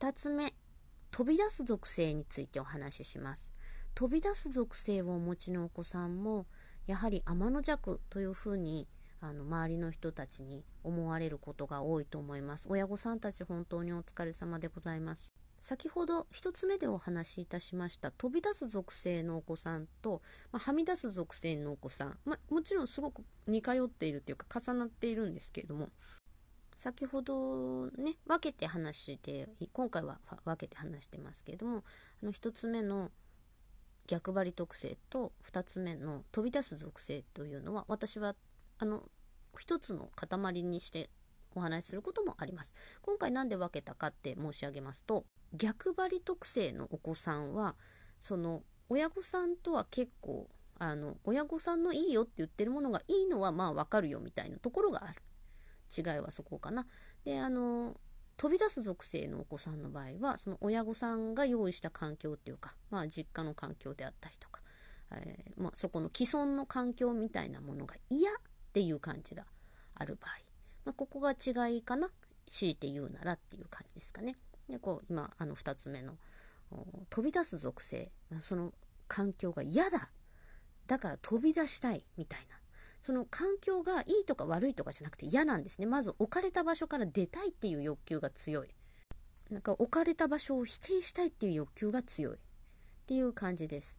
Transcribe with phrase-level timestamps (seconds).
[0.00, 0.54] 2つ目、
[1.10, 3.52] 飛び出す属性についてお話しします。
[3.96, 6.46] 飛び出す属性をお持ちのお子さんも、
[6.86, 8.86] やはり天の弱というふうに
[9.20, 12.68] あの周りの人たちに思われることが多いと思います。
[12.70, 15.34] 親御さんたち本当にお疲れ様でございます。
[15.60, 20.22] 先ほど1つ目でお話しいたしました飛び出す属性のお子さんと、
[20.52, 25.88] まあ、はみ出す属性のお子さん、まあ、もちろんすごく似通っているというか重なっているんですけれども
[26.78, 31.82] 先ほどね分けて話して今回は分けて話してますけれども
[32.22, 33.10] あの1つ目の
[34.06, 38.36] 逆張り特性と2つ目の飛び出す属性というのは私は
[38.78, 39.02] あの
[39.60, 41.10] 1つの塊にして
[41.56, 42.74] お話しすることもあります。
[43.02, 47.74] 今回何で分けたかって申し上げますと逆張り特性のお子さんは
[48.20, 50.46] その親御さんとは結構
[50.78, 55.20] あの親御さんのいいよって言ってるものがいいのはまあ分かるよみたいなところがある
[55.96, 56.86] 違いはそこかな
[57.24, 57.96] であの
[58.36, 64.60] 飛び出す属性のお子さんの場合はその親御さんが用意した環境っていうかまあ実家の環境であったりとか、
[65.12, 68.34] えー、まあ、そこの既存の環境みたいなものが嫌っ
[68.72, 69.44] ていう感じが
[69.96, 70.30] ある場合、
[70.84, 72.10] まあ、ここが違いかな
[72.46, 74.36] 強いて言うならっていう感じですかね。
[74.68, 76.16] でこう今あの2つ目の
[77.10, 78.72] 飛び出す属性その
[79.08, 80.10] 環境が嫌だ
[80.86, 82.56] だから飛び出したいみたいな
[83.00, 85.86] その環境がいいとか悪いとかじゃなくて嫌なんですね。
[85.86, 88.68] まず置かれた場所から出たいっていう欲求が強い。
[89.50, 92.36] なんか置かれた場所を否定したいっていう欲求が強い。
[92.36, 92.38] っ
[93.06, 93.98] ていう感じです。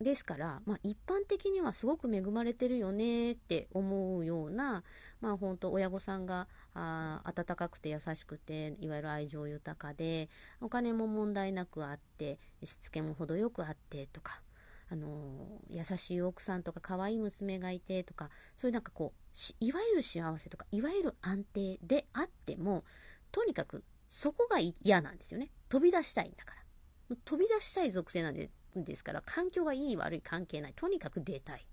[0.00, 4.84] ですから、まあ、一般的にはすごく恵まれてるよねって思うような、
[5.20, 10.30] まあ、本当親御さんがあ温かくて優しくていわゆる愛情豊かで
[10.62, 14.40] お金も問題なくあってしつけも程よくあってとか、
[14.88, 22.84] あの、優しい奥さんとか可愛い娘がいてとかそういうなんかこういわゆる幸せとかいわゆる安定であっても
[23.32, 25.50] とにかくそこが嫌なんですよね。
[25.68, 26.54] 飛び出したいんだか
[27.10, 27.16] ら。
[27.24, 30.72] 飛び出したい属性なんでですから環境がいい悪い関係ない。
[30.74, 31.66] とにかく出たい。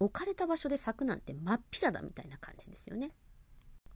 [0.00, 3.12] 置かれた場所で咲くなんて真っ平だみたいな感じですよね。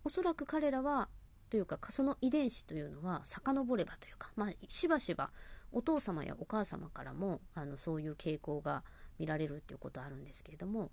[0.05, 1.09] おそらく彼らは
[1.53, 5.31] というかその遺伝子というのは遡ればというか、まあ、しばしば
[5.71, 8.83] お父様やお母様からもあのそういう傾向が
[9.19, 10.91] 見られるっていうことあるんですけれども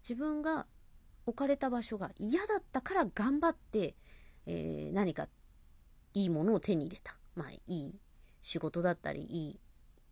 [0.00, 0.64] 自分が
[1.26, 3.94] 置かれた場所が嫌だったから頑張って、
[4.46, 5.28] えー、何か
[6.14, 8.00] いいものを手に入れた、まあ、いい
[8.40, 9.60] 仕事だったりいい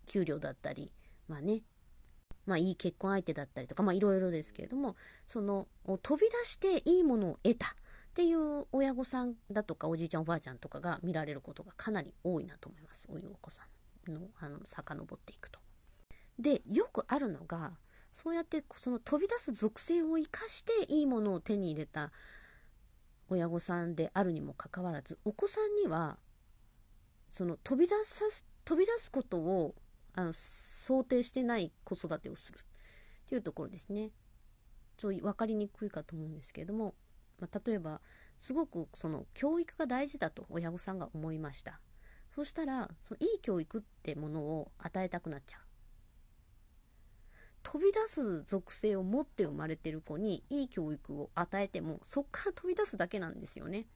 [0.06, 0.92] 給料だったり、
[1.28, 1.62] まあね、
[2.44, 5.66] まあいい結婚相手だったりとか、まあいろいろですけれども、その
[6.02, 7.74] 飛び出していいものを得た。
[8.18, 13.06] っていう親御さんだとかおじいちゃんおばあちゃんとかが見られることがかなり多いなと思います。
[13.06, 13.62] そういお子さ
[14.08, 15.60] んの、あの、遡っていくと。
[16.36, 17.74] で、よくあるのが、
[18.10, 22.10] そうやってその飛び出す属性を生かしていいものを手に入れた
[23.28, 26.18] 親御さんであるにもかかわらず、お子さんには、
[27.30, 28.24] その飛び出さ
[28.64, 29.76] 飛び出すことを
[30.14, 34.10] あの想定してない子育てをするっていうところですね。
[34.96, 36.96] ちょっと分かりにくいかと思うんですけれども、
[37.38, 38.00] まあ、例えば
[38.38, 41.80] すごくその教育が大事だと親御さんが思いました。
[42.34, 45.60] そしたらそのいい教育ってものを与えたくなっちゃう。
[47.62, 53.86] 飛び出す属性を持って生まれてる子にいい教育を与えてもそっから飛び出すだけなんですよね。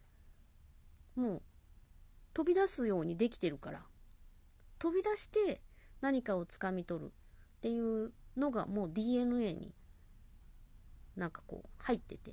[1.14, 1.42] もう
[2.34, 3.82] 飛び出すようにできてるから
[4.78, 5.60] 飛び出して
[6.00, 9.72] 何かをつかみ取るっていうのがもう DNA に
[11.16, 12.32] なんかこう入ってて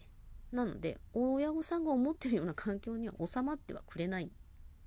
[0.51, 4.31] なので親御さんが思ってるような環境には収まってはくれない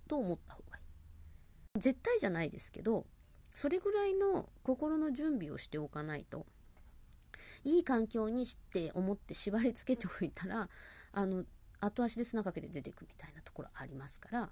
[0.08, 1.80] と思った方がいい。
[1.80, 3.06] 絶対じゃないですけど
[3.54, 6.46] それぐらいの心の準備をしておかないと
[7.64, 10.68] いい環境にして思って縛り付けておいたら
[11.12, 11.44] あの
[11.80, 14.50] 後足で砂かけて出てくみたいなところありますから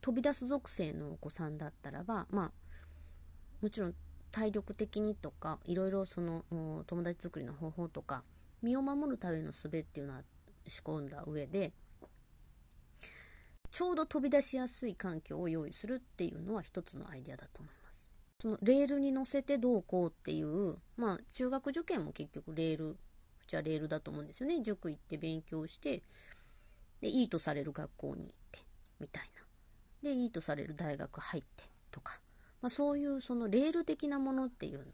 [0.00, 2.52] 飛び出す属性のお子さんだったらばまあ
[3.60, 3.94] もちろん
[4.30, 6.44] 体力的にとかいろいろその
[6.86, 8.24] 友達作りの方法とか
[8.62, 10.22] 身を守るための術っていうのは
[10.66, 11.72] 仕込んだ上で
[13.70, 18.08] ちょうど飛び出しやすい環境を用意するっていうのは一つのアイデアだと思います。
[18.38, 22.98] そのレールに乗せてどうこうっていうまあ中学受験も結局レール
[23.48, 24.60] じゃレールだと思うんですよね。
[24.62, 26.02] 塾行って勉強して
[27.00, 28.58] でいいとされる学校に行って
[29.00, 29.42] みたいな。
[30.02, 32.20] でいいとされる大学入ってとか。
[32.60, 34.84] まあ、そういうそのレール的なものっていうの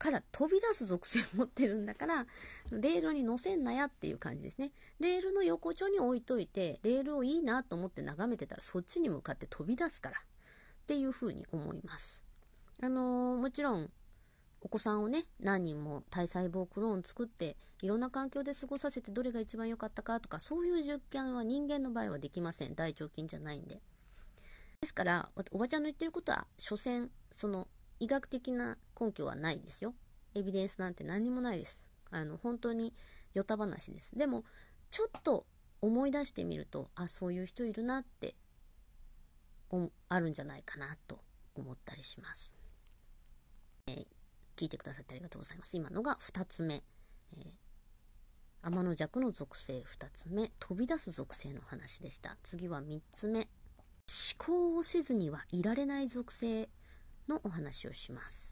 [0.00, 2.26] から飛び出す属性を持ってるんだから
[2.72, 10.20] レールに乗せんなやっていう感じですねレールの横丁に置いといてレールをいいなと思って眺めてたらそっちに向かって飛び出すからっ
[10.86, 12.22] ていうふうに思います
[12.82, 13.90] あのー、もちろん
[14.62, 22.74] お子さんをね、何人も体細胞クローン作って、いろんな環境で過ごさせてどれが一番良かったかとか、そういう実験は人間の場合はできません。
[22.74, 23.80] 大腸菌じゃないんで。
[24.82, 27.68] ですから、おばちゃんの言ってることは、所詮、その、
[28.00, 29.94] 医学的な根拠はないですよ。
[30.34, 31.80] エビデンスなんて何にもないです。
[32.10, 32.92] あの、本当に、
[33.32, 34.10] よた話です。
[34.16, 34.44] でも、
[34.90, 35.46] ちょっと
[35.80, 38.34] 思い出してみると、あ、そういう人いるなって、
[40.08, 41.20] あるんじゃないかなと
[41.54, 42.56] 思ったりします。
[43.86, 44.06] えー
[44.60, 45.74] 聞いてくださってありがとうございます。
[45.74, 46.82] 今のが2つ目。
[47.32, 47.42] えー、
[48.60, 50.52] 天の弱の属性2つ目。
[50.58, 52.36] 飛び出す属性の話でした。
[52.42, 53.40] 次は3つ目。
[53.40, 53.48] 思
[54.36, 56.68] 考をせずにはいられない属性
[57.30, 58.49] のお話をします。